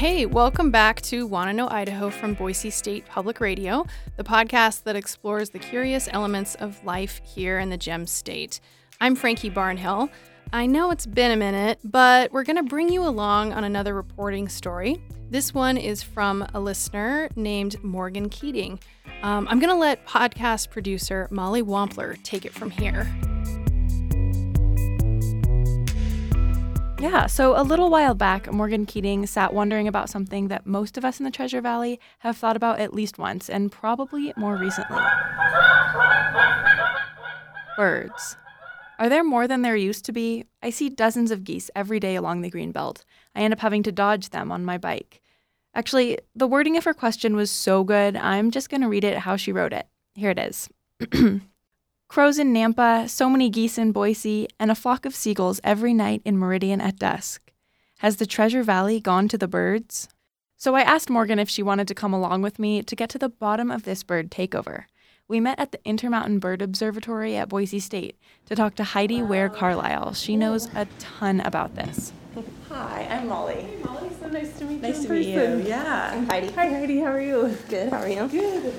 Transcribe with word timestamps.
Hey, 0.00 0.24
welcome 0.24 0.70
back 0.70 1.02
to 1.02 1.26
Wanna 1.26 1.52
Know 1.52 1.68
Idaho 1.68 2.08
from 2.08 2.32
Boise 2.32 2.70
State 2.70 3.04
Public 3.04 3.38
Radio, 3.38 3.84
the 4.16 4.24
podcast 4.24 4.84
that 4.84 4.96
explores 4.96 5.50
the 5.50 5.58
curious 5.58 6.08
elements 6.10 6.54
of 6.54 6.82
life 6.86 7.20
here 7.22 7.58
in 7.58 7.68
the 7.68 7.76
Gem 7.76 8.06
State. 8.06 8.60
I'm 8.98 9.14
Frankie 9.14 9.50
Barnhill. 9.50 10.08
I 10.54 10.64
know 10.64 10.90
it's 10.90 11.04
been 11.04 11.32
a 11.32 11.36
minute, 11.36 11.80
but 11.84 12.32
we're 12.32 12.44
going 12.44 12.56
to 12.56 12.62
bring 12.62 12.88
you 12.88 13.02
along 13.02 13.52
on 13.52 13.62
another 13.62 13.92
reporting 13.94 14.48
story. 14.48 15.02
This 15.28 15.52
one 15.52 15.76
is 15.76 16.02
from 16.02 16.46
a 16.54 16.60
listener 16.60 17.28
named 17.36 17.76
Morgan 17.84 18.30
Keating. 18.30 18.80
Um, 19.22 19.46
I'm 19.50 19.58
going 19.58 19.68
to 19.68 19.78
let 19.78 20.06
podcast 20.06 20.70
producer 20.70 21.28
Molly 21.30 21.62
Wampler 21.62 22.16
take 22.22 22.46
it 22.46 22.54
from 22.54 22.70
here. 22.70 23.06
Yeah, 27.00 27.26
so 27.28 27.58
a 27.58 27.64
little 27.64 27.88
while 27.88 28.14
back, 28.14 28.52
Morgan 28.52 28.84
Keating 28.84 29.26
sat 29.26 29.54
wondering 29.54 29.88
about 29.88 30.10
something 30.10 30.48
that 30.48 30.66
most 30.66 30.98
of 30.98 31.04
us 31.04 31.18
in 31.18 31.24
the 31.24 31.30
Treasure 31.30 31.62
Valley 31.62 31.98
have 32.18 32.36
thought 32.36 32.56
about 32.56 32.78
at 32.78 32.92
least 32.92 33.16
once, 33.16 33.48
and 33.48 33.72
probably 33.72 34.34
more 34.36 34.56
recently 34.56 35.00
birds. 37.74 38.36
Are 38.98 39.08
there 39.08 39.24
more 39.24 39.48
than 39.48 39.62
there 39.62 39.76
used 39.76 40.04
to 40.04 40.12
be? 40.12 40.44
I 40.62 40.68
see 40.68 40.90
dozens 40.90 41.30
of 41.30 41.42
geese 41.42 41.70
every 41.74 42.00
day 42.00 42.16
along 42.16 42.42
the 42.42 42.50
Greenbelt. 42.50 43.04
I 43.34 43.40
end 43.40 43.54
up 43.54 43.60
having 43.60 43.82
to 43.84 43.92
dodge 43.92 44.28
them 44.28 44.52
on 44.52 44.66
my 44.66 44.76
bike. 44.76 45.22
Actually, 45.74 46.18
the 46.36 46.46
wording 46.46 46.76
of 46.76 46.84
her 46.84 46.92
question 46.92 47.34
was 47.34 47.50
so 47.50 47.82
good, 47.82 48.14
I'm 48.14 48.50
just 48.50 48.68
going 48.68 48.82
to 48.82 48.88
read 48.88 49.04
it 49.04 49.16
how 49.18 49.36
she 49.36 49.52
wrote 49.52 49.72
it. 49.72 49.86
Here 50.14 50.32
it 50.32 50.38
is. 50.38 50.68
Crows 52.10 52.40
in 52.40 52.52
Nampa, 52.52 53.08
so 53.08 53.30
many 53.30 53.48
geese 53.48 53.78
in 53.78 53.92
Boise, 53.92 54.48
and 54.58 54.68
a 54.68 54.74
flock 54.74 55.06
of 55.06 55.14
seagulls 55.14 55.60
every 55.62 55.94
night 55.94 56.22
in 56.24 56.36
Meridian 56.36 56.80
at 56.80 56.98
dusk. 56.98 57.52
Has 57.98 58.16
the 58.16 58.26
Treasure 58.26 58.64
Valley 58.64 58.98
gone 58.98 59.28
to 59.28 59.38
the 59.38 59.46
birds? 59.46 60.08
So 60.56 60.74
I 60.74 60.80
asked 60.80 61.08
Morgan 61.08 61.38
if 61.38 61.48
she 61.48 61.62
wanted 61.62 61.86
to 61.86 61.94
come 61.94 62.12
along 62.12 62.42
with 62.42 62.58
me 62.58 62.82
to 62.82 62.96
get 62.96 63.10
to 63.10 63.18
the 63.18 63.28
bottom 63.28 63.70
of 63.70 63.84
this 63.84 64.02
bird 64.02 64.28
takeover. 64.28 64.86
We 65.28 65.38
met 65.38 65.60
at 65.60 65.70
the 65.70 65.78
Intermountain 65.84 66.40
Bird 66.40 66.62
Observatory 66.62 67.36
at 67.36 67.48
Boise 67.48 67.78
State 67.78 68.16
to 68.46 68.56
talk 68.56 68.74
to 68.74 68.82
Heidi 68.82 69.22
Ware 69.22 69.48
Carlisle. 69.48 70.14
She 70.14 70.36
knows 70.36 70.66
a 70.74 70.88
ton 70.98 71.38
about 71.38 71.76
this. 71.76 72.12
Hi, 72.70 73.06
I'm 73.08 73.28
Molly. 73.28 73.54
Hey 73.54 73.82
Molly, 73.84 74.10
so 74.20 74.26
nice 74.26 74.58
to 74.58 74.64
meet 74.64 74.82
nice 74.82 74.96
you. 74.96 74.98
Nice 74.98 75.06
to 75.06 75.12
meet 75.12 75.28
you. 75.28 75.64
Yeah. 75.64 76.10
I'm 76.12 76.26
Heidi. 76.26 76.50
Hi 76.50 76.70
Heidi, 76.70 76.98
how 76.98 77.12
are 77.12 77.22
you? 77.22 77.56
Good. 77.68 77.90
How 77.90 77.98
are 77.98 78.08
you? 78.08 78.26
Good. 78.26 78.74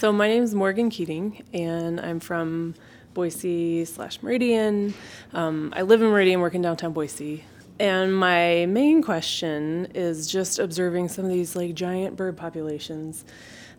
So 0.00 0.10
my 0.10 0.28
name 0.28 0.42
is 0.42 0.54
Morgan 0.54 0.88
Keating, 0.88 1.44
and 1.52 2.00
I'm 2.00 2.20
from 2.20 2.74
Boise 3.12 3.84
slash 3.84 4.22
Meridian. 4.22 4.94
Um, 5.34 5.74
I 5.76 5.82
live 5.82 6.00
in 6.00 6.08
Meridian, 6.08 6.40
work 6.40 6.54
in 6.54 6.62
downtown 6.62 6.94
Boise. 6.94 7.44
And 7.78 8.16
my 8.16 8.64
main 8.64 9.02
question 9.02 9.88
is 9.94 10.26
just 10.26 10.58
observing 10.58 11.08
some 11.08 11.26
of 11.26 11.30
these 11.30 11.54
like 11.54 11.74
giant 11.74 12.16
bird 12.16 12.38
populations 12.38 13.26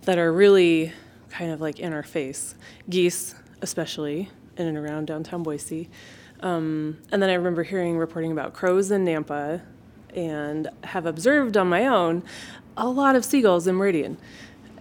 that 0.03 0.19
are 0.19 0.31
really 0.31 0.93
kind 1.31 1.51
of 1.51 1.59
like 1.59 1.79
in 1.79 1.91
our 1.91 2.03
face. 2.03 2.53
Geese, 2.87 3.33
especially 3.63 4.29
in 4.57 4.67
and 4.67 4.77
around 4.77 5.07
downtown 5.07 5.41
Boise. 5.41 5.89
Um, 6.41 6.99
and 7.11 7.19
then 7.19 7.31
I 7.31 7.33
remember 7.33 7.63
hearing 7.63 7.97
reporting 7.97 8.31
about 8.31 8.53
crows 8.53 8.91
in 8.91 9.05
Nampa 9.05 9.63
and 10.15 10.69
have 10.83 11.07
observed 11.07 11.57
on 11.57 11.67
my 11.67 11.87
own 11.87 12.21
a 12.77 12.87
lot 12.87 13.15
of 13.15 13.25
seagulls 13.25 13.65
in 13.65 13.75
Meridian. 13.75 14.17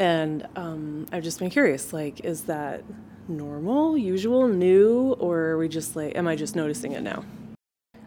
And 0.01 0.49
um, 0.57 1.07
I've 1.13 1.23
just 1.23 1.39
been 1.39 1.51
curious, 1.51 1.93
like, 1.93 2.25
is 2.25 2.45
that 2.45 2.83
normal, 3.29 3.99
usual, 3.99 4.49
new, 4.49 5.13
or 5.21 5.41
are 5.41 5.59
we 5.59 5.69
just 5.69 5.95
like, 5.95 6.17
am 6.17 6.27
I 6.27 6.37
just 6.37 6.57
noticing 6.57 6.93
it 6.93 7.03
now? 7.03 7.23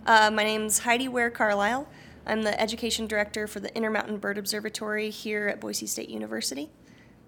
Uh, 0.08 0.32
my 0.32 0.44
name's 0.44 0.80
Heidi 0.80 1.08
Ware 1.08 1.30
Carlisle. 1.30 1.88
I'm 2.26 2.42
the 2.42 2.60
education 2.60 3.06
director 3.06 3.46
for 3.46 3.60
the 3.60 3.74
Intermountain 3.76 4.18
Bird 4.18 4.40
Observatory 4.40 5.12
here 5.12 5.48
at 5.48 5.62
Boise 5.62 5.86
State 5.86 6.10
University. 6.10 6.72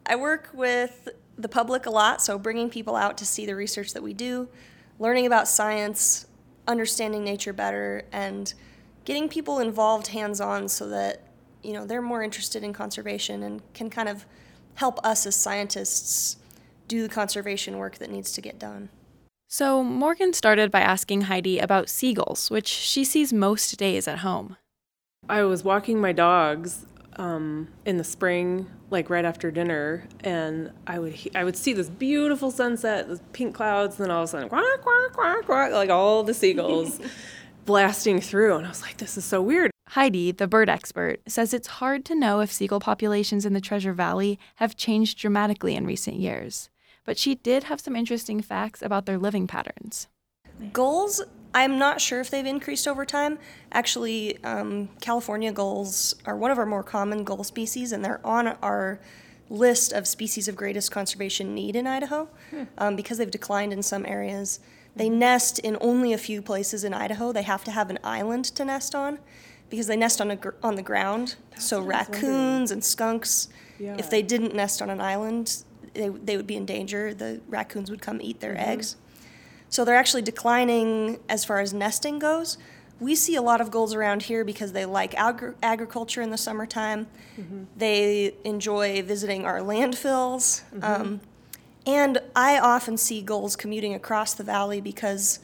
I 0.07 0.15
work 0.15 0.49
with 0.51 1.09
the 1.37 1.47
public 1.47 1.85
a 1.85 1.91
lot, 1.91 2.23
so 2.23 2.39
bringing 2.39 2.71
people 2.71 2.95
out 2.95 3.19
to 3.19 3.25
see 3.25 3.45
the 3.45 3.55
research 3.55 3.93
that 3.93 4.01
we 4.01 4.15
do, 4.15 4.49
learning 4.97 5.27
about 5.27 5.47
science, 5.47 6.25
understanding 6.67 7.23
nature 7.23 7.53
better, 7.53 8.05
and 8.11 8.51
getting 9.03 9.29
people 9.29 9.59
involved 9.59 10.07
hands 10.07 10.41
on 10.41 10.67
so 10.67 10.89
that 10.89 11.21
you 11.61 11.73
know 11.73 11.85
they're 11.85 12.01
more 12.01 12.23
interested 12.23 12.63
in 12.63 12.73
conservation 12.73 13.43
and 13.43 13.61
can 13.75 13.91
kind 13.91 14.09
of 14.09 14.25
help 14.75 14.99
us 15.05 15.25
as 15.25 15.35
scientists 15.35 16.37
do 16.87 17.01
the 17.01 17.09
conservation 17.09 17.77
work 17.77 17.97
that 17.97 18.09
needs 18.11 18.31
to 18.33 18.41
get 18.41 18.59
done. 18.59 18.89
So, 19.47 19.83
Morgan 19.83 20.33
started 20.33 20.71
by 20.71 20.81
asking 20.81 21.21
Heidi 21.21 21.59
about 21.59 21.89
seagulls, 21.89 22.49
which 22.51 22.67
she 22.67 23.03
sees 23.05 23.31
most 23.31 23.77
days 23.77 24.07
at 24.07 24.19
home. 24.19 24.57
I 25.29 25.43
was 25.43 25.63
walking 25.63 25.99
my 26.01 26.11
dogs 26.11 26.85
um, 27.17 27.69
in 27.85 27.97
the 27.97 28.03
spring, 28.03 28.67
like 28.89 29.09
right 29.09 29.23
after 29.25 29.51
dinner, 29.51 30.07
and 30.21 30.71
I 30.85 30.99
would 30.99 31.13
he- 31.13 31.33
I 31.35 31.43
would 31.43 31.55
see 31.55 31.73
this 31.73 31.89
beautiful 31.89 32.51
sunset, 32.51 33.07
those 33.07 33.21
pink 33.33 33.55
clouds, 33.55 33.97
and 33.97 34.05
then 34.05 34.11
all 34.11 34.23
of 34.23 34.29
a 34.29 34.31
sudden, 34.31 34.49
quack 34.49 34.81
quack 34.81 35.13
quack 35.13 35.45
quack, 35.45 35.71
like 35.71 35.89
all 35.89 36.23
the 36.23 36.33
seagulls 36.33 36.99
blasting 37.65 38.19
through, 38.19 38.57
and 38.57 38.65
I 38.65 38.69
was 38.69 38.81
like, 38.81 38.97
this 38.97 39.17
is 39.17 39.25
so 39.25 39.41
weird. 39.41 39.71
Heidi, 39.95 40.33
the 40.33 40.45
bird 40.45 40.67
expert, 40.67 41.21
says 41.25 41.53
it's 41.53 41.79
hard 41.79 42.03
to 42.03 42.15
know 42.15 42.41
if 42.41 42.51
seagull 42.51 42.81
populations 42.81 43.45
in 43.45 43.53
the 43.53 43.61
Treasure 43.61 43.93
Valley 43.93 44.37
have 44.55 44.75
changed 44.75 45.17
dramatically 45.17 45.73
in 45.73 45.85
recent 45.85 46.17
years. 46.17 46.69
But 47.05 47.17
she 47.17 47.35
did 47.35 47.63
have 47.63 47.79
some 47.79 47.95
interesting 47.95 48.41
facts 48.41 48.81
about 48.81 49.05
their 49.05 49.17
living 49.17 49.47
patterns. 49.47 50.09
Gulls, 50.73 51.21
I'm 51.53 51.79
not 51.79 52.01
sure 52.01 52.19
if 52.19 52.29
they've 52.29 52.45
increased 52.45 52.89
over 52.89 53.05
time. 53.05 53.39
Actually, 53.71 54.43
um, 54.43 54.89
California 54.99 55.53
gulls 55.53 56.13
are 56.25 56.35
one 56.35 56.51
of 56.51 56.57
our 56.57 56.65
more 56.65 56.83
common 56.83 57.23
gull 57.23 57.45
species, 57.45 57.93
and 57.93 58.03
they're 58.03 58.19
on 58.27 58.47
our 58.61 58.99
list 59.49 59.93
of 59.93 60.09
species 60.09 60.49
of 60.49 60.57
greatest 60.57 60.91
conservation 60.91 61.55
need 61.55 61.77
in 61.77 61.87
Idaho 61.87 62.27
um, 62.77 62.97
because 62.97 63.17
they've 63.17 63.31
declined 63.31 63.71
in 63.71 63.81
some 63.81 64.05
areas. 64.05 64.59
They 64.93 65.07
nest 65.07 65.57
in 65.59 65.77
only 65.79 66.11
a 66.11 66.17
few 66.17 66.41
places 66.41 66.83
in 66.83 66.93
Idaho. 66.93 67.31
They 67.31 67.43
have 67.43 67.63
to 67.63 67.71
have 67.71 67.89
an 67.89 67.99
island 68.03 68.43
to 68.43 68.65
nest 68.65 68.93
on 68.93 69.19
because 69.69 69.87
they 69.87 69.95
nest 69.95 70.21
on, 70.21 70.31
a 70.31 70.35
gr- 70.35 70.49
on 70.63 70.75
the 70.75 70.81
ground. 70.83 71.35
so 71.57 71.81
raccoons 71.81 72.71
and 72.71 72.83
skunks, 72.83 73.47
Yeah. 73.79 73.95
if 73.97 74.09
they 74.09 74.21
didn't 74.21 74.53
nest 74.53 74.81
on 74.81 74.89
an 74.89 75.01
island, 75.01 75.63
they, 75.93 76.09
they 76.09 76.35
would 76.37 76.47
be 76.47 76.55
in 76.55 76.65
danger. 76.65 77.13
The 77.13 77.41
raccoons 77.47 77.89
would 77.89 78.01
come 78.01 78.19
eat 78.21 78.39
their 78.41 78.57
eggs. 78.59 78.95
So 79.69 79.83
they're 79.85 79.95
actually 79.95 80.21
declining 80.21 81.19
as 81.29 81.43
far 81.45 81.59
as 81.59 81.73
nesting 81.73 82.19
goes. 82.19 82.57
We 82.99 83.15
see 83.15 83.35
a 83.35 83.41
lot 83.41 83.59
of 83.59 83.71
gulls 83.71 83.93
around 83.93 84.23
here 84.23 84.45
because 84.45 84.71
they 84.71 84.85
like 84.85 85.13
agri- 85.15 85.53
agriculture 85.61 86.21
in 86.21 86.29
the 86.29 86.37
summertime. 86.37 87.07
They 87.75 88.35
enjoy 88.45 89.01
visiting 89.03 89.45
our 89.45 89.59
landfills. 89.59 90.61
Um, 90.81 91.19
and 91.85 92.19
I 92.35 92.57
often 92.59 92.97
see 92.97 93.21
gulls 93.21 93.55
commuting 93.55 93.93
across 93.93 94.33
the 94.33 94.43
valley 94.43 94.79
because 94.81 95.39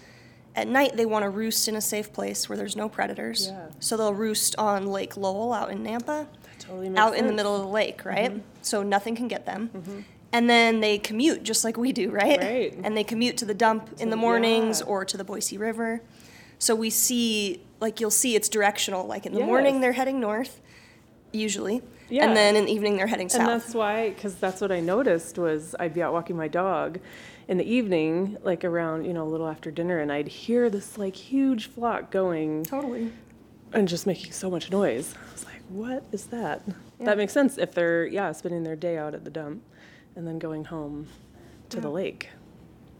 at 0.56 0.67
night 0.67 0.97
they 0.97 1.06
want 1.06 1.23
to 1.23 1.29
roost 1.29 1.67
in 1.67 1.75
a 1.75 1.81
safe 1.81 2.12
place 2.12 2.50
where 2.50 2.57
there's 2.57 2.75
no 2.75 2.89
predators. 2.89 3.47
Yeah. 3.47 3.67
So 3.79 3.97
they'll 3.97 4.13
roost 4.13 4.56
on 4.57 4.88
Lake 4.88 5.17
Lowell 5.17 5.53
out 5.53 5.72
in 5.72 5.84
Nampa, 5.84 6.28
Totally 6.59 6.95
out 6.97 7.16
in 7.16 7.28
the 7.28 7.34
middle 7.34 7.56
of 7.56 7.62
the 7.62 7.67
lake, 7.67 8.06
right? 8.06 8.41
So 8.62 8.84
nothing 8.84 9.16
can 9.16 9.28
get 9.28 9.45
them. 9.45 9.69
Mm-hmm. 9.73 10.00
And 10.34 10.50
then 10.50 10.79
they 10.79 10.97
commute 10.97 11.44
just 11.44 11.63
like 11.63 11.78
we 11.78 11.91
do, 11.91 12.09
right? 12.09 12.39
Right. 12.39 12.79
And 12.84 12.95
they 12.95 13.03
commute 13.03 13.38
to 13.38 13.45
the 13.45 13.53
dump 13.53 13.89
in 14.00 14.09
the 14.09 14.16
mornings 14.16 14.79
yeah. 14.79 14.85
or 14.85 15.03
to 15.03 15.17
the 15.17 15.23
Boise 15.23 15.57
River. 15.57 16.01
So 16.57 16.75
we 16.75 16.89
see, 16.89 17.62
like, 17.79 18.00
you'll 18.00 18.12
see 18.12 18.35
it's 18.35 18.47
directional. 18.47 19.06
Like 19.06 19.25
in 19.25 19.33
the 19.33 19.41
morning, 19.41 19.81
they're 19.81 19.91
heading 19.94 20.19
north, 20.19 20.62
usually. 21.33 21.81
Yeah. 22.11 22.25
And 22.27 22.35
then 22.35 22.55
in 22.55 22.66
the 22.66 22.72
evening, 22.72 22.97
they're 22.97 23.07
heading 23.07 23.29
south. 23.29 23.39
And 23.41 23.49
that's 23.49 23.73
why, 23.73 24.09
because 24.09 24.35
that's 24.35 24.59
what 24.61 24.72
I 24.72 24.79
noticed 24.81 25.38
was 25.38 25.75
I'd 25.79 25.94
be 25.94 26.03
out 26.03 26.13
walking 26.13 26.35
my 26.35 26.47
dog 26.47 26.99
in 27.47 27.57
the 27.57 27.63
evening, 27.66 28.38
like 28.44 28.63
around, 28.66 29.06
you 29.06 29.13
know, 29.13 29.24
a 29.24 29.30
little 29.30 29.47
after 29.47 29.71
dinner, 29.71 30.00
and 30.00 30.12
I'd 30.12 30.27
hear 30.27 30.69
this 30.69 30.97
like 30.97 31.15
huge 31.15 31.68
flock 31.69 32.12
going 32.12 32.63
totally. 32.65 33.12
and 33.74 33.88
just 33.88 34.06
making 34.06 34.31
so 34.33 34.50
much 34.50 34.69
noise. 34.71 35.15
I 35.18 35.31
was 35.33 35.45
like, 35.45 35.62
what 35.69 36.03
is 36.12 36.25
that? 36.27 36.62
That 37.00 37.18
makes 37.18 37.33
sense 37.33 37.57
if 37.57 37.74
they're, 37.74 38.06
yeah, 38.06 38.31
spending 38.33 38.63
their 38.63 38.75
day 38.75 38.97
out 38.97 39.15
at 39.15 39.24
the 39.24 39.31
dump 39.31 39.63
and 40.15 40.27
then 40.27 40.38
going 40.38 40.65
home 40.65 41.07
to 41.69 41.80
the 41.80 41.89
lake. 41.89 42.30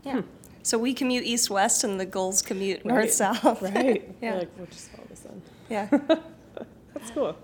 Yeah. 0.04 0.22
Hmm. 0.22 0.28
So 0.64 0.78
we 0.78 0.94
commute 0.94 1.24
east 1.24 1.50
west, 1.50 1.84
and 1.84 2.00
the 2.00 2.06
gulls 2.06 2.42
commute 2.42 2.86
north 2.86 3.12
south. 3.12 3.62
Right. 3.62 4.08
Yeah. 4.22 4.36
Like, 4.36 4.50
we'll 4.58 4.68
just 4.68 4.90
follow 4.92 5.08
the 5.10 5.16
sun. 5.16 5.42
yeah. 5.70 5.88
That's 6.94 7.12
cool. 7.12 7.36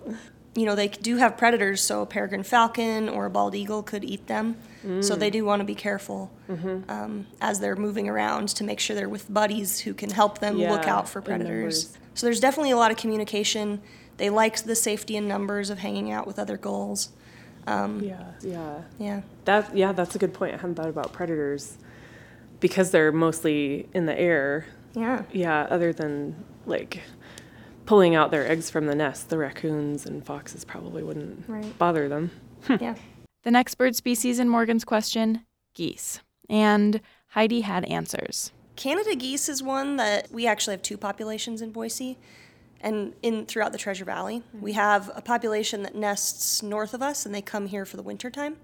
You 0.58 0.66
know, 0.66 0.76
they 0.76 0.88
do 0.88 1.18
have 1.18 1.38
predators, 1.38 1.82
so 1.82 2.02
a 2.02 2.06
peregrine 2.06 2.44
falcon 2.44 3.08
or 3.08 3.26
a 3.26 3.30
bald 3.30 3.54
eagle 3.56 3.84
could 3.84 4.04
eat 4.04 4.28
them. 4.28 4.56
So 5.02 5.16
Mm. 5.16 5.20
they 5.20 5.30
do 5.30 5.44
want 5.46 5.60
to 5.60 5.66
be 5.66 5.76
careful 5.76 6.32
Mm-hmm. 6.50 6.90
um, 6.90 7.28
as 7.42 7.60
they're 7.60 7.76
moving 7.76 8.08
around 8.10 8.48
to 8.50 8.64
make 8.64 8.80
sure 8.80 8.96
they're 8.96 9.10
with 9.18 9.32
buddies 9.34 9.80
who 9.82 9.94
can 9.94 10.10
help 10.12 10.40
them 10.40 10.58
look 10.58 10.88
out 10.88 11.08
for 11.10 11.22
predators. 11.22 11.98
So 12.14 12.26
there's 12.26 12.40
definitely 12.40 12.72
a 12.72 12.78
lot 12.78 12.92
of 12.92 12.98
communication. 12.98 13.82
They 14.18 14.30
like 14.30 14.64
the 14.64 14.76
safety 14.76 15.16
and 15.18 15.28
numbers 15.28 15.70
of 15.70 15.80
hanging 15.80 16.12
out 16.12 16.26
with 16.26 16.40
other 16.40 16.58
gulls. 16.58 17.10
Um, 17.68 18.02
Yeah. 18.02 18.24
Yeah. 18.42 18.76
yeah. 18.98 19.22
That 19.46 19.76
yeah, 19.76 19.92
that's 19.92 20.16
a 20.16 20.20
good 20.20 20.34
point. 20.34 20.54
I 20.54 20.58
hadn't 20.58 20.76
thought 20.76 20.90
about 20.90 21.12
predators 21.14 21.78
because 22.60 22.92
they're 22.92 23.12
mostly 23.12 23.88
in 23.94 24.06
the 24.06 24.18
air. 24.20 24.66
Yeah. 24.94 25.24
Yeah, 25.32 25.68
other 25.70 25.92
than 25.94 26.36
like 26.66 27.02
pulling 27.88 28.14
out 28.14 28.30
their 28.30 28.48
eggs 28.48 28.70
from 28.70 28.86
the 28.86 28.94
nest, 28.94 29.30
the 29.30 29.38
raccoons 29.38 30.06
and 30.06 30.24
foxes 30.24 30.64
probably 30.64 31.02
wouldn't 31.02 31.46
Right. 31.48 31.78
bother 31.80 32.08
them. 32.08 32.30
yeah. 32.80 32.96
The 33.44 33.52
next 33.52 33.76
bird 33.76 33.96
species 33.96 34.38
in 34.40 34.50
Morgan's 34.50 34.86
question 34.86 35.46
geese. 35.74 36.20
And 36.50 37.02
Heidi 37.30 37.62
had 37.62 37.86
answers. 37.86 38.52
Canada 38.76 39.16
geese 39.16 39.50
is 39.50 39.64
one 39.64 39.96
that 39.96 40.32
we 40.32 40.46
actually 40.46 40.74
have 40.74 40.82
two 40.82 40.98
populations 40.98 41.62
in 41.62 41.72
Boise 41.72 42.18
and 42.82 43.14
in 43.24 43.46
throughout 43.46 43.72
the 43.72 43.78
Treasure 43.78 44.06
Valley. 44.06 44.44
We 44.60 44.74
have 44.74 45.10
a 45.16 45.22
population 45.22 45.82
that 45.84 45.96
nests 45.96 46.62
north 46.62 46.94
of 46.94 47.02
us 47.02 47.26
and 47.26 47.34
they 47.34 47.42
come 47.42 47.68
here 47.68 47.86
for 47.86 47.98
the 47.98 48.04
winter 48.04 48.30
time. 48.30 48.58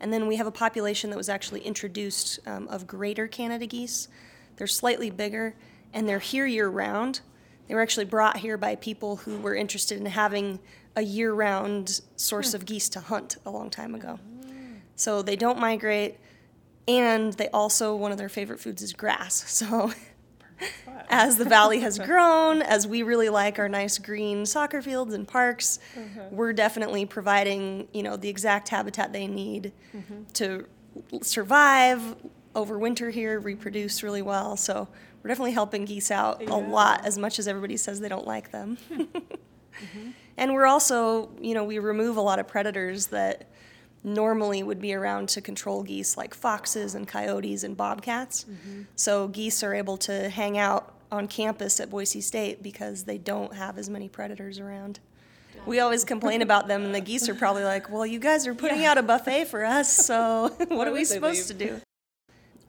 And 0.00 0.12
then 0.12 0.26
we 0.26 0.36
have 0.36 0.46
a 0.46 0.50
population 0.52 1.08
that 1.10 1.16
was 1.16 1.28
actually 1.28 1.60
introduced 1.60 2.38
um, 2.46 2.68
of 2.68 2.86
greater 2.86 3.26
Canada 3.28 3.66
geese. 3.66 4.08
They're 4.56 4.66
slightly 4.66 5.08
bigger 5.08 5.54
and 5.94 6.08
they're 6.08 6.18
here 6.18 6.46
year 6.46 6.68
round. 6.68 7.20
They 7.68 7.74
were 7.74 7.82
actually 7.82 8.06
brought 8.06 8.38
here 8.38 8.56
by 8.56 8.76
people 8.76 9.16
who 9.16 9.38
were 9.38 9.54
interested 9.54 9.98
in 9.98 10.06
having 10.06 10.60
a 10.94 11.02
year 11.02 11.32
round 11.32 12.00
source 12.16 12.54
of 12.54 12.64
geese 12.64 12.88
to 12.90 13.00
hunt 13.00 13.36
a 13.44 13.50
long 13.50 13.70
time 13.70 13.94
ago. 13.94 14.18
So 14.94 15.20
they 15.22 15.36
don't 15.36 15.58
migrate 15.58 16.16
and 16.88 17.32
they 17.34 17.48
also 17.48 17.94
one 17.94 18.12
of 18.12 18.18
their 18.18 18.28
favorite 18.28 18.60
foods 18.60 18.82
is 18.82 18.92
grass. 18.92 19.44
So 19.66 19.92
as 21.10 21.36
the 21.36 21.44
valley 21.44 21.80
has 21.80 21.98
grown, 22.06 22.62
as 22.62 22.86
we 22.86 23.02
really 23.02 23.28
like 23.28 23.58
our 23.58 23.68
nice 23.68 23.98
green 23.98 24.46
soccer 24.46 24.80
fields 24.80 25.12
and 25.12 25.28
parks, 25.28 25.78
mm-hmm. 25.94 26.34
we're 26.34 26.54
definitely 26.54 27.04
providing, 27.04 27.88
you 27.92 28.02
know, 28.02 28.16
the 28.16 28.28
exact 28.28 28.68
habitat 28.70 29.12
they 29.12 29.26
need 29.26 29.72
mm-hmm. 29.94 30.22
to 30.34 30.66
survive, 31.22 32.16
overwinter 32.56 33.12
here, 33.12 33.38
reproduce 33.38 34.02
really 34.02 34.22
well. 34.22 34.56
So 34.56 34.88
we're 35.22 35.28
definitely 35.28 35.52
helping 35.52 35.84
geese 35.84 36.10
out 36.10 36.42
a 36.42 36.56
lot 36.56 37.04
as 37.04 37.16
much 37.18 37.38
as 37.38 37.46
everybody 37.46 37.76
says 37.76 38.00
they 38.00 38.08
don't 38.08 38.26
like 38.26 38.50
them. 38.50 38.78
And 40.36 40.52
we're 40.52 40.66
also, 40.66 41.30
you 41.40 41.54
know, 41.54 41.64
we 41.64 41.78
remove 41.78 42.16
a 42.16 42.20
lot 42.20 42.38
of 42.38 42.46
predators 42.46 43.06
that 43.08 43.48
normally 44.04 44.62
would 44.62 44.80
be 44.80 44.94
around 44.94 45.28
to 45.30 45.40
control 45.40 45.82
geese, 45.82 46.16
like 46.16 46.34
foxes 46.34 46.94
and 46.94 47.08
coyotes 47.08 47.64
and 47.64 47.76
bobcats. 47.76 48.44
So 48.96 49.28
geese 49.28 49.62
are 49.62 49.74
able 49.74 49.96
to 49.98 50.28
hang 50.28 50.58
out 50.58 50.94
on 51.10 51.26
campus 51.28 51.80
at 51.80 51.88
Boise 51.88 52.20
State 52.20 52.62
because 52.62 53.04
they 53.04 53.18
don't 53.18 53.54
have 53.54 53.78
as 53.78 53.88
many 53.88 54.08
predators 54.08 54.58
around. 54.58 55.00
We 55.64 55.80
always 55.80 56.04
complain 56.04 56.42
about 56.42 56.68
them, 56.68 56.84
and 56.84 56.94
the 56.94 57.00
geese 57.10 57.28
are 57.28 57.34
probably 57.34 57.64
like, 57.64 57.90
"Well, 57.90 58.04
you 58.06 58.18
guys 58.18 58.46
are 58.46 58.54
putting 58.54 58.84
out 58.84 58.98
a 58.98 59.02
buffet 59.02 59.46
for 59.46 59.64
us, 59.64 59.90
so 59.90 60.54
what 60.68 60.86
are 60.86 60.92
we 60.92 61.04
supposed 61.04 61.48
leave? 61.48 61.58
to 61.58 61.66
do?" 61.66 61.80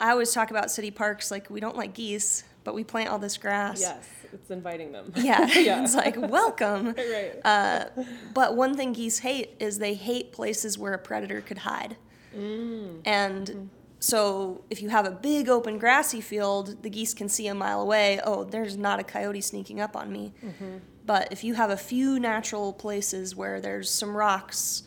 I 0.00 0.10
always 0.10 0.32
talk 0.32 0.50
about 0.50 0.70
city 0.70 0.90
parks 0.90 1.30
like 1.30 1.50
we 1.50 1.60
don't 1.60 1.76
like 1.76 1.94
geese, 1.94 2.44
but 2.64 2.74
we 2.74 2.84
plant 2.84 3.10
all 3.10 3.18
this 3.18 3.36
grass. 3.36 3.80
Yes, 3.80 4.08
it's 4.32 4.50
inviting 4.50 4.92
them. 4.92 5.12
Yeah, 5.16 5.46
Yeah. 5.54 5.82
it's 5.82 5.94
like 5.94 6.16
welcome. 6.16 6.86
right. 6.96 7.34
Uh, 7.44 7.86
but 8.34 8.56
one 8.56 8.76
thing 8.76 8.92
geese 8.92 9.18
hate 9.20 9.56
is 9.58 9.78
they 9.78 9.94
hate 9.94 10.32
places 10.32 10.78
where 10.78 10.94
a 10.94 10.98
predator 10.98 11.40
could 11.40 11.58
hide. 11.58 11.96
Mm. 12.36 13.00
And 13.04 13.70
so 14.00 14.62
if 14.70 14.80
you 14.82 14.90
have 14.90 15.06
a 15.06 15.10
big 15.10 15.48
open 15.48 15.78
grassy 15.78 16.20
field, 16.20 16.82
the 16.82 16.90
geese 16.90 17.14
can 17.14 17.28
see 17.28 17.48
a 17.48 17.54
mile 17.54 17.80
away, 17.80 18.20
oh, 18.24 18.44
there's 18.44 18.76
not 18.76 19.00
a 19.00 19.04
coyote 19.04 19.40
sneaking 19.40 19.80
up 19.80 19.96
on 19.96 20.12
me. 20.12 20.32
Mm-hmm. 20.44 20.78
But 21.04 21.32
if 21.32 21.42
you 21.42 21.54
have 21.54 21.70
a 21.70 21.76
few 21.76 22.20
natural 22.20 22.72
places 22.72 23.34
where 23.34 23.60
there's 23.60 23.90
some 23.90 24.16
rocks, 24.16 24.82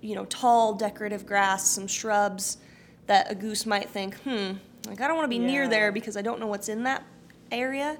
you 0.00 0.14
know, 0.14 0.24
tall 0.26 0.74
decorative 0.74 1.24
grass, 1.24 1.66
some 1.68 1.86
shrubs, 1.86 2.58
that 3.06 3.30
a 3.30 3.34
goose 3.34 3.66
might 3.66 3.88
think, 3.90 4.16
hmm, 4.18 4.52
like 4.86 5.00
I 5.00 5.06
don't 5.08 5.16
want 5.16 5.24
to 5.24 5.28
be 5.28 5.38
near 5.38 5.68
there 5.68 5.92
because 5.92 6.16
I 6.16 6.22
don't 6.22 6.40
know 6.40 6.46
what's 6.46 6.68
in 6.68 6.82
that 6.84 7.02
area, 7.50 7.98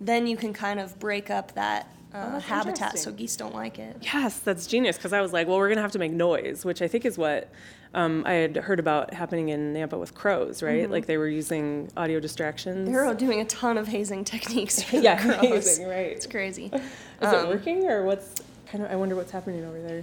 then 0.00 0.26
you 0.26 0.36
can 0.36 0.52
kind 0.52 0.80
of 0.80 0.98
break 0.98 1.30
up 1.30 1.52
that 1.54 1.86
uh, 2.12 2.32
Oh, 2.34 2.38
habitat 2.40 2.98
so 2.98 3.12
geese 3.12 3.36
don't 3.36 3.54
like 3.54 3.78
it. 3.78 3.96
Yes, 4.02 4.40
that's 4.40 4.66
genius. 4.66 4.96
Because 4.96 5.12
I 5.12 5.20
was 5.20 5.32
like, 5.32 5.46
well, 5.46 5.58
we're 5.58 5.68
gonna 5.68 5.82
have 5.82 5.92
to 5.92 5.98
make 5.98 6.12
noise, 6.12 6.64
which 6.64 6.82
I 6.82 6.88
think 6.88 7.04
is 7.04 7.16
what 7.16 7.48
um, 7.94 8.24
I 8.26 8.32
had 8.34 8.56
heard 8.56 8.80
about 8.80 9.14
happening 9.14 9.50
in 9.50 9.72
Nampa 9.74 9.98
with 9.98 10.14
crows, 10.14 10.62
right? 10.62 10.90
Like 10.90 11.06
they 11.06 11.16
were 11.18 11.28
using 11.28 11.88
audio 11.96 12.18
distractions. 12.20 12.88
They're 12.88 13.04
all 13.04 13.14
doing 13.14 13.40
a 13.40 13.44
ton 13.44 13.78
of 13.78 13.86
hazing 13.88 14.24
techniques 14.24 14.82
for 14.84 14.96
the 14.96 15.02
yeah, 15.02 15.22
crows. 15.22 15.38
amazing, 15.50 15.88
right? 15.88 16.06
It's 16.06 16.26
crazy. 16.26 16.66
Is 16.72 16.80
Um, 17.20 17.46
it 17.46 17.48
working 17.48 17.88
or 17.88 18.04
what's 18.04 18.42
kind 18.66 18.84
of? 18.84 18.90
I 18.90 18.96
wonder 18.96 19.14
what's 19.14 19.30
happening 19.30 19.64
over 19.64 19.80
there. 19.80 20.02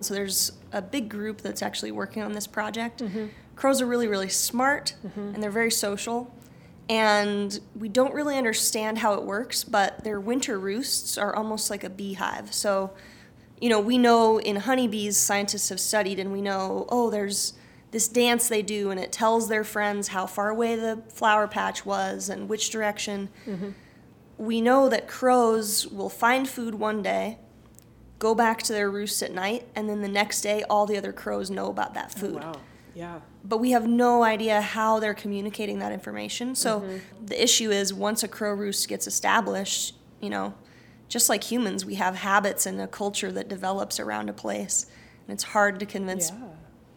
So 0.00 0.14
there's 0.14 0.52
a 0.72 0.82
big 0.82 1.08
group 1.08 1.42
that's 1.42 1.62
actually 1.62 1.92
working 1.92 2.22
on 2.22 2.32
this 2.32 2.46
project. 2.46 3.00
Mm-hmm. 3.02 3.26
Crows 3.56 3.80
are 3.80 3.86
really, 3.86 4.08
really 4.08 4.28
smart 4.28 4.94
mm-hmm. 5.06 5.34
and 5.34 5.42
they're 5.42 5.50
very 5.50 5.70
social. 5.70 6.34
And 6.88 7.58
we 7.74 7.88
don't 7.88 8.12
really 8.12 8.36
understand 8.36 8.98
how 8.98 9.14
it 9.14 9.22
works, 9.22 9.64
but 9.64 10.04
their 10.04 10.20
winter 10.20 10.58
roosts 10.58 11.16
are 11.16 11.34
almost 11.34 11.70
like 11.70 11.84
a 11.84 11.90
beehive. 11.90 12.52
So, 12.52 12.92
you 13.60 13.68
know, 13.68 13.80
we 13.80 13.96
know 13.96 14.38
in 14.38 14.56
honeybees, 14.56 15.16
scientists 15.16 15.68
have 15.68 15.78
studied, 15.80 16.18
and 16.18 16.32
we 16.32 16.42
know, 16.42 16.86
oh, 16.88 17.08
there's 17.08 17.54
this 17.92 18.08
dance 18.08 18.48
they 18.48 18.62
do, 18.62 18.90
and 18.90 18.98
it 18.98 19.12
tells 19.12 19.48
their 19.48 19.64
friends 19.64 20.08
how 20.08 20.26
far 20.26 20.48
away 20.48 20.74
the 20.74 21.02
flower 21.08 21.46
patch 21.46 21.86
was 21.86 22.28
and 22.28 22.48
which 22.48 22.70
direction. 22.70 23.28
Mm-hmm. 23.46 23.70
We 24.36 24.60
know 24.60 24.88
that 24.88 25.06
crows 25.06 25.86
will 25.86 26.10
find 26.10 26.48
food 26.48 26.74
one 26.74 27.02
day, 27.02 27.38
go 28.18 28.34
back 28.34 28.62
to 28.64 28.72
their 28.72 28.90
roosts 28.90 29.22
at 29.22 29.32
night, 29.32 29.68
and 29.76 29.88
then 29.88 30.02
the 30.02 30.08
next 30.08 30.40
day, 30.40 30.64
all 30.68 30.84
the 30.84 30.96
other 30.96 31.12
crows 31.12 31.50
know 31.50 31.68
about 31.68 31.94
that 31.94 32.12
oh, 32.16 32.18
food 32.18 32.34
Wow. 32.42 32.56
Yeah. 32.94 33.20
but 33.44 33.58
we 33.58 33.70
have 33.70 33.86
no 33.86 34.22
idea 34.22 34.60
how 34.60 34.98
they're 35.00 35.14
communicating 35.14 35.78
that 35.78 35.92
information. 35.92 36.54
So 36.54 36.80
mm-hmm. 36.80 37.26
the 37.26 37.42
issue 37.42 37.70
is 37.70 37.92
once 37.94 38.22
a 38.22 38.28
crow 38.28 38.52
roost 38.54 38.88
gets 38.88 39.06
established, 39.06 39.94
you 40.20 40.30
know, 40.30 40.54
just 41.08 41.28
like 41.28 41.44
humans, 41.44 41.84
we 41.84 41.96
have 41.96 42.16
habits 42.16 42.66
and 42.66 42.80
a 42.80 42.86
culture 42.86 43.30
that 43.32 43.48
develops 43.48 44.00
around 44.00 44.28
a 44.28 44.32
place. 44.32 44.86
And 45.26 45.34
it's 45.34 45.44
hard 45.44 45.78
to 45.80 45.86
convince 45.86 46.30
Yeah. 46.30 46.36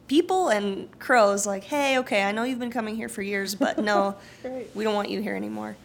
people 0.08 0.50
and 0.50 0.98
crows 1.00 1.46
like, 1.46 1.66
"Hey, 1.66 1.98
okay, 2.00 2.24
I 2.24 2.32
know 2.32 2.44
you've 2.44 2.60
been 2.60 2.72
coming 2.72 2.96
here 2.96 3.10
for 3.10 3.22
years, 3.22 3.56
but 3.56 3.78
no, 3.78 4.16
Right. 4.44 4.70
we 4.76 4.84
don't 4.84 4.96
want 4.96 5.10
you 5.10 5.22
here 5.22 5.36
anymore." 5.36 5.76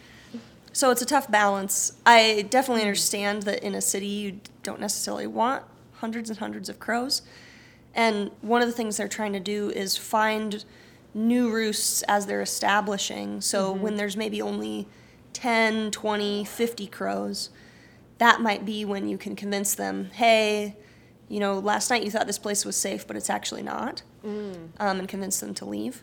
So 0.72 0.90
it's 0.90 1.02
a 1.02 1.06
tough 1.06 1.30
balance. 1.30 1.94
I 2.06 2.46
definitely 2.48 2.82
mm. 2.82 2.86
understand 2.86 3.42
that 3.44 3.62
in 3.62 3.74
a 3.74 3.80
city 3.80 4.06
you 4.06 4.40
don't 4.62 4.80
necessarily 4.80 5.26
want 5.26 5.64
hundreds 5.96 6.30
and 6.30 6.38
hundreds 6.38 6.68
of 6.68 6.78
crows. 6.78 7.22
And 7.94 8.30
one 8.40 8.62
of 8.62 8.68
the 8.68 8.74
things 8.74 8.96
they're 8.96 9.08
trying 9.08 9.32
to 9.32 9.40
do 9.40 9.70
is 9.70 9.96
find 9.96 10.64
new 11.12 11.50
roosts 11.50 12.02
as 12.02 12.26
they're 12.26 12.42
establishing. 12.42 13.40
So 13.40 13.72
when 13.72 13.96
there's 13.96 14.16
maybe 14.16 14.40
only 14.40 14.86
10, 15.32 15.90
20, 15.90 16.44
50 16.44 16.86
crows, 16.86 17.50
that 18.18 18.40
might 18.40 18.64
be 18.64 18.84
when 18.84 19.08
you 19.08 19.18
can 19.18 19.34
convince 19.34 19.74
them, 19.74 20.10
hey, 20.12 20.76
you 21.28 21.40
know, 21.40 21.58
last 21.58 21.90
night 21.90 22.04
you 22.04 22.10
thought 22.10 22.26
this 22.26 22.38
place 22.38 22.64
was 22.64 22.76
safe, 22.76 23.06
but 23.06 23.16
it's 23.16 23.30
actually 23.30 23.62
not, 23.62 24.02
um, 24.78 24.98
and 25.00 25.08
convince 25.08 25.40
them 25.40 25.54
to 25.54 25.64
leave. 25.64 26.02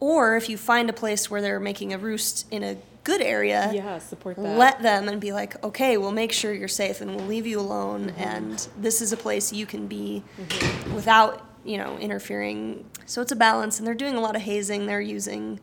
Or 0.00 0.36
if 0.36 0.48
you 0.48 0.56
find 0.56 0.88
a 0.90 0.92
place 0.92 1.30
where 1.30 1.40
they're 1.40 1.60
making 1.60 1.92
a 1.92 1.98
roost 1.98 2.46
in 2.50 2.62
a 2.62 2.76
good 3.04 3.20
area, 3.20 3.70
Yeah. 3.74 3.98
Support 3.98 4.36
that. 4.36 4.56
let 4.58 4.82
them 4.82 5.08
and 5.08 5.20
be 5.20 5.32
like, 5.32 5.62
okay, 5.64 5.96
we'll 5.96 6.12
make 6.12 6.32
sure 6.32 6.52
you're 6.52 6.68
safe 6.68 7.00
and 7.00 7.14
we'll 7.16 7.26
leave 7.26 7.46
you 7.46 7.58
alone, 7.60 8.10
and 8.16 8.66
this 8.78 9.00
is 9.02 9.12
a 9.12 9.16
place 9.16 9.52
you 9.52 9.66
can 9.66 9.86
be 9.86 10.22
without, 10.94 11.44
you 11.64 11.76
know, 11.78 11.98
interfering. 11.98 12.84
So 13.06 13.20
it's 13.22 13.32
a 13.32 13.36
balance, 13.36 13.78
and 13.78 13.86
they're 13.86 13.94
doing 13.94 14.14
a 14.16 14.20
lot 14.20 14.36
of 14.36 14.42
hazing. 14.42 14.86
They're 14.86 15.00
using, 15.00 15.58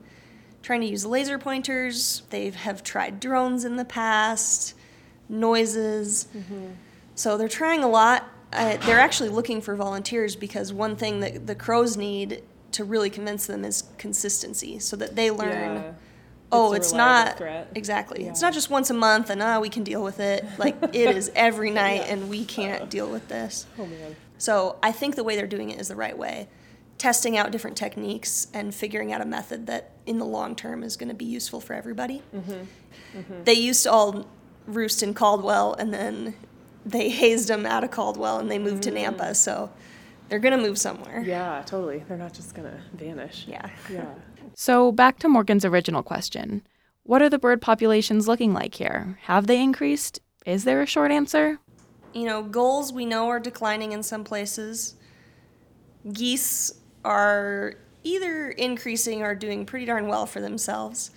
trying 0.63 0.81
to 0.81 0.87
use 0.87 1.05
laser 1.05 1.39
pointers. 1.39 2.23
They 2.29 2.49
have 2.49 2.83
tried 2.83 3.19
drones 3.19 3.63
in 3.65 3.75
the 3.77 3.85
past, 3.85 4.73
noises. 5.29 6.27
So 7.15 7.37
they're 7.37 7.47
trying 7.47 7.83
a 7.83 7.87
lot. 7.89 8.27
Uh, 8.51 8.77
they're 8.85 8.99
actually 8.99 9.29
looking 9.29 9.61
for 9.61 9.75
volunteers 9.75 10.35
because 10.35 10.73
one 10.73 10.95
thing 10.95 11.19
that 11.19 11.45
the 11.47 11.55
crows 11.55 11.95
need 11.95 12.41
to 12.71 12.83
really 12.83 13.09
convince 13.09 13.45
them 13.45 13.63
is 13.63 13.83
consistency, 13.97 14.79
so 14.79 14.95
that 14.95 15.15
they 15.15 15.29
learn 15.31 15.75
Yeah. 15.75 15.91
Oh, 16.51 16.73
a 16.73 16.75
it's 16.75 16.93
not 16.93 17.37
threat. 17.37 17.69
exactly. 17.75 18.27
It's 18.27 18.41
not 18.41 18.53
just 18.53 18.69
once 18.69 18.89
a 18.89 18.93
month 18.93 19.29
and 19.29 19.41
ah, 19.41 19.59
we 19.59 19.69
can 19.69 19.83
deal 19.83 20.03
with 20.03 20.19
it. 20.19 20.45
Like 20.57 20.75
it 20.93 21.15
is 21.15 21.31
every 21.35 21.71
night, 21.71 22.05
and 22.07 22.29
we 22.29 22.45
can't 22.45 22.89
deal 22.89 23.09
with 23.09 23.27
this. 23.27 23.65
Oh 23.77 23.85
man. 23.85 24.15
So 24.37 24.77
I 24.81 24.91
think 24.91 25.15
the 25.15 25.23
way 25.23 25.35
they're 25.35 25.47
doing 25.47 25.69
it 25.69 25.79
is 25.79 25.89
the 25.89 25.95
right 25.95 26.17
way, 26.17 26.47
testing 26.97 27.37
out 27.37 27.51
different 27.51 27.75
techniques 27.77 28.47
and 28.53 28.73
figuring 28.73 29.11
out 29.11 29.21
a 29.21 29.25
method 29.25 29.67
that, 29.67 29.91
in 30.05 30.17
the 30.17 30.25
long 30.25 30.55
term, 30.55 30.81
is 30.81 30.95
going 30.97 31.09
to 31.09 31.15
be 31.15 31.25
useful 31.25 31.59
for 31.59 31.73
everybody. 31.73 32.21
Mm-hmm. 32.33 33.43
They 33.43 33.53
used 33.53 33.83
to 33.83 33.91
all 33.91 34.27
roost 34.65 35.03
in 35.03 35.13
Caldwell, 35.13 35.73
and 35.73 35.93
then 35.93 36.35
they 36.85 37.09
hazed 37.23 37.49
them 37.49 37.65
out 37.65 37.83
of 37.83 37.91
Caldwell, 37.91 38.39
and 38.39 38.49
they 38.49 38.59
moved 38.59 38.83
to 38.83 38.91
Nampa. 38.91 39.35
So 39.35 39.69
they're 40.29 40.39
going 40.39 40.57
to 40.57 40.63
move 40.63 40.77
somewhere. 40.77 41.21
Mm. 41.21 41.27
Yeah. 41.27 41.63
Totally. 41.65 42.03
They're 42.07 42.17
not 42.17 42.33
just 42.33 42.55
gonna 42.55 42.79
vanish. 42.93 43.45
Yeah. 43.47 43.69
Yeah. 43.91 44.05
So, 44.55 44.91
back 44.91 45.19
to 45.19 45.29
Morgan's 45.29 45.65
original 45.65 46.03
question 46.03 46.63
What 47.03 47.21
are 47.21 47.29
the 47.29 47.39
bird 47.39 47.61
populations 47.61 48.27
looking 48.27 48.53
like 48.53 48.75
here? 48.75 49.19
Have 49.23 49.47
they 49.47 49.61
increased? 49.61 50.19
Is 50.45 50.63
there 50.63 50.81
a 50.81 50.87
short 50.87 51.11
answer? 51.11 51.59
you 52.13 52.25
know, 52.25 52.43
gulls 52.43 52.91
we 52.91 53.05
know 53.05 53.27
are 53.29 53.39
declining 53.39 53.91
in 53.91 54.03
some 54.03 54.23
places. 54.23 54.95
Geese 56.11 56.73
are 57.05 57.75
either 58.03 58.49
increasing 58.49 59.21
or 59.21 59.35
doing 59.35 59.65
pretty 59.65 59.85
darn 59.85 60.07
well 60.07 60.25
for 60.25 60.41
themselves. 60.41 61.11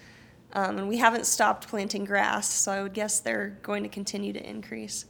Um, 0.55 0.77
and 0.77 0.89
we 0.89 0.99
haven't 0.99 1.25
stopped 1.25 1.69
planting 1.69 2.05
grass, 2.05 2.47
so 2.47 2.73
I 2.73 2.83
would 2.83 2.93
guess 2.93 3.21
they're 3.21 3.59
going 3.63 3.85
to 3.85 3.89
continue 3.89 4.35
to 4.35 4.47
increase. 4.47 5.07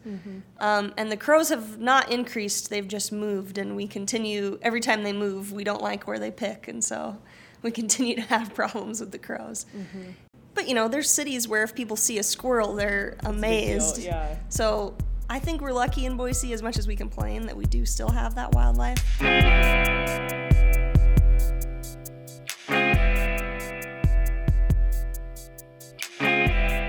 Um, 0.61 0.95
and 0.97 1.11
the 1.11 1.17
crows 1.17 1.49
have 1.49 1.81
not 1.81 2.13
increased, 2.13 2.71
they've 2.71 2.87
just 2.87 3.11
moved, 3.11 3.59
and 3.59 3.75
we 3.75 3.89
continue, 3.89 4.61
every 4.63 4.81
time 4.81 5.03
they 5.03 5.13
move, 5.13 5.53
we 5.53 5.65
don't 5.65 5.83
like 5.83 6.07
where 6.07 6.21
they 6.21 6.31
pick, 6.31 6.69
and 6.69 6.85
so 6.85 7.19
we 7.63 7.71
continue 7.71 8.17
to 8.17 8.23
have 8.23 8.55
problems 8.55 9.01
with 9.01 9.13
the 9.13 9.19
crows. 9.19 9.67
Mm-hmm. 9.77 10.11
But 10.55 10.69
you 10.69 10.75
know, 10.75 10.89
there's 10.89 11.11
cities 11.11 11.49
where 11.49 11.63
if 11.63 11.75
people 11.75 11.97
see 11.97 12.19
a 12.19 12.23
squirrel, 12.23 12.75
they're 12.75 13.17
amazed. 13.25 13.99
Yeah. 13.99 14.37
So 14.49 14.95
I 15.31 15.39
think 15.39 15.63
we're 15.63 15.73
lucky 15.73 16.05
in 16.05 16.17
Boise 16.17 16.53
as 16.53 16.63
much 16.63 16.77
as 16.77 16.87
we 16.87 16.95
complain 16.95 17.47
that 17.47 17.57
we 17.57 17.65
do 17.65 17.87
still 17.87 18.11
have 18.11 18.35
that 18.35 18.53
wildlife. 18.53 19.03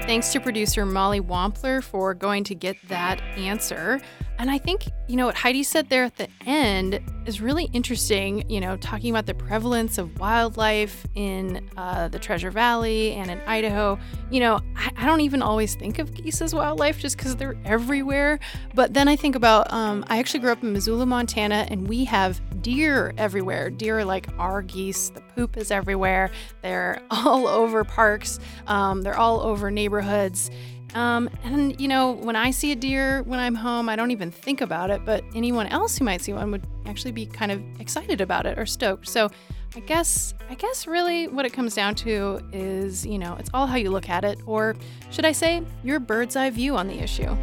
Thanks 0.06 0.34
to 0.34 0.42
producer 0.42 0.86
Molly 0.86 1.22
Wampler 1.22 1.82
for 1.82 2.14
going 2.14 2.44
to 2.44 2.54
get 2.54 2.76
that 2.90 3.22
answer. 3.38 4.02
And 4.44 4.52
I 4.52 4.58
think, 4.58 4.90
you 5.08 5.16
know, 5.16 5.28
what 5.28 5.36
Heidi 5.36 5.64
said 5.64 5.88
there 5.88 6.04
at 6.04 6.18
the 6.18 6.28
end 6.46 7.00
is 7.26 7.40
really 7.40 7.70
interesting, 7.72 8.44
you 8.50 8.60
know, 8.60 8.76
talking 8.76 9.10
about 9.10 9.26
the 9.26 9.34
prevalence 9.34 9.98
of 9.98 10.20
wildlife 10.20 11.08
in 11.16 11.70
uh, 11.78 12.10
the 12.10 12.20
Treasure 12.20 12.52
Valley 12.52 13.14
and 13.14 13.32
in 13.32 13.40
Idaho. 13.48 13.98
You 14.32 14.42
know, 14.42 14.60
I, 14.76 14.92
I 14.98 15.06
don't 15.06 15.22
even 15.22 15.42
always 15.42 15.76
think 15.76 15.98
of 15.98 16.14
geese 16.14 16.42
as 16.42 16.54
wildlife 16.54 17.00
just 17.00 17.16
because 17.16 17.38
they're 17.38 17.56
everywhere. 17.64 18.38
But 18.76 18.94
then 18.94 19.08
I 19.08 19.16
think 19.16 19.38
about, 19.38 19.72
um, 19.72 20.04
I 20.10 20.20
actually 20.20 20.42
grew 20.42 20.52
up 20.52 20.62
in 20.62 20.74
Missoula, 20.74 21.06
Montana, 21.06 21.66
and 21.70 21.88
we 21.88 22.04
have 22.04 22.42
deer 22.62 23.14
everywhere. 23.18 23.70
Deer 23.70 24.00
are 24.00 24.06
like 24.06 24.28
our 24.38 24.62
geese. 24.62 25.08
The 25.08 25.22
poop 25.22 25.56
is 25.56 25.72
everywhere. 25.72 26.32
They're 26.62 27.02
all 27.12 27.48
over 27.48 27.86
parks, 27.86 28.42
um, 28.68 29.04
they're 29.04 29.18
all 29.18 29.40
over 29.40 29.72
neighborhoods. 29.72 30.52
Um, 30.94 31.30
and 31.44 31.80
you 31.80 31.88
know, 31.88 32.12
when 32.12 32.36
I 32.36 32.52
see 32.52 32.72
a 32.72 32.76
deer 32.76 33.24
when 33.24 33.40
I'm 33.40 33.56
home, 33.56 33.90
I 33.90 33.96
don't 33.96 34.12
even 34.12 34.32
think 34.32 34.62
about 34.62 34.90
it, 34.90 35.04
but 35.06 35.24
anyone 35.34 35.68
else 35.68 35.98
who 35.98 36.06
might 36.06 36.22
see 36.22 36.34
one 36.34 36.52
would 36.52 36.66
actually 36.86 37.12
be 37.12 37.26
kind 37.26 37.52
of 37.52 37.62
excited 37.80 38.22
about 38.22 38.46
it 38.46 38.60
or 38.60 38.66
stoked. 38.66 39.08
So 39.08 39.30
I 39.76 39.80
guess 39.80 40.34
I 40.50 40.56
guess 40.56 40.86
really 40.86 41.28
what 41.28 41.46
it 41.46 41.54
comes 41.54 41.74
down 41.74 41.96
to 41.96 42.40
is, 42.52 43.06
you 43.06 43.18
know, 43.18 43.36
it's 43.40 43.50
all 43.54 43.66
how 43.66 43.76
you 43.76 43.90
look 43.90 44.10
at 44.10 44.24
it, 44.24 44.40
or 44.46 44.76
should 45.10 45.26
I 45.26 45.32
say, 45.32 45.64
your 45.84 46.00
bird's 46.00 46.36
eye 46.36 46.50
view 46.52 46.76
on 46.76 46.88
the 46.88 47.02
issue. 47.02 47.36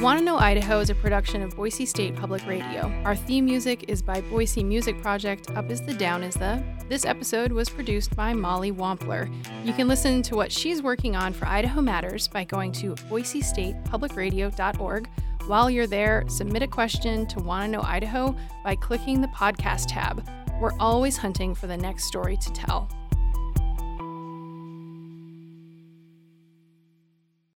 Want 0.00 0.18
to 0.18 0.24
Know 0.24 0.36
Idaho 0.36 0.80
is 0.80 0.90
a 0.90 0.94
production 0.94 1.40
of 1.40 1.56
Boise 1.56 1.86
State 1.86 2.16
Public 2.16 2.44
Radio. 2.46 2.92
Our 3.04 3.14
theme 3.14 3.44
music 3.44 3.84
is 3.88 4.02
by 4.02 4.20
Boise 4.22 4.64
Music 4.64 5.00
Project, 5.00 5.50
Up 5.52 5.70
is 5.70 5.80
the 5.80 5.94
Down 5.94 6.24
is 6.24 6.34
the. 6.34 6.62
This 6.88 7.04
episode 7.04 7.52
was 7.52 7.70
produced 7.70 8.14
by 8.16 8.34
Molly 8.34 8.72
Wampler. 8.72 9.32
You 9.64 9.72
can 9.72 9.86
listen 9.86 10.20
to 10.22 10.34
what 10.34 10.50
she's 10.50 10.82
working 10.82 11.14
on 11.14 11.32
for 11.32 11.46
Idaho 11.46 11.80
Matters 11.80 12.28
by 12.28 12.44
going 12.44 12.72
to 12.72 12.94
boisestatepublicradio.org. 12.94 15.08
While 15.46 15.70
you're 15.70 15.86
there, 15.86 16.24
submit 16.28 16.62
a 16.62 16.68
question 16.68 17.26
to 17.28 17.38
Want 17.38 17.64
to 17.64 17.70
Know 17.70 17.82
Idaho 17.82 18.34
by 18.64 18.74
clicking 18.74 19.20
the 19.20 19.28
podcast 19.28 19.86
tab. 19.88 20.28
We're 20.60 20.76
always 20.80 21.16
hunting 21.16 21.54
for 21.54 21.66
the 21.66 21.76
next 21.76 22.04
story 22.04 22.36
to 22.36 22.52
tell. 22.52 22.90